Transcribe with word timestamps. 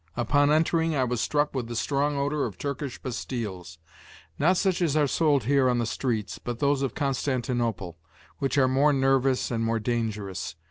Upon 0.17 0.51
entering 0.51 0.95
I 0.95 1.03
was 1.03 1.21
struck 1.21 1.53
with 1.53 1.67
the 1.67 1.75
strong 1.75 2.17
odor 2.17 2.47
of 2.47 2.57
Turkish 2.57 2.99
pastilles, 3.03 3.77
not 4.39 4.57
such 4.57 4.81
as 4.81 4.97
are 4.97 5.05
sold 5.05 5.43
here 5.43 5.69
on 5.69 5.77
the 5.77 5.85
streets, 5.85 6.39
but 6.39 6.57
those 6.57 6.81
of 6.81 6.95
Constantinople, 6.95 7.99
which 8.39 8.57
are 8.57 8.67
more 8.67 8.93
nervous 8.93 9.51
and 9.51 9.63
more 9.63 9.77
dangerous. 9.77 10.55